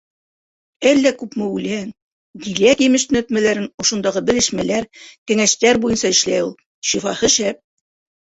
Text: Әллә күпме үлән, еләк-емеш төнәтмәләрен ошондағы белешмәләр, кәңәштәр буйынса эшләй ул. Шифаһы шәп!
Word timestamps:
Әллә 0.91 1.09
күпме 1.17 1.49
үлән, 1.57 1.91
еләк-емеш 2.45 3.05
төнәтмәләрен 3.11 3.67
ошондағы 3.83 4.23
белешмәләр, 4.29 4.87
кәңәштәр 5.33 5.81
буйынса 5.85 6.11
эшләй 6.15 6.41
ул. 6.47 6.51
Шифаһы 6.93 7.31
шәп! 7.35 7.61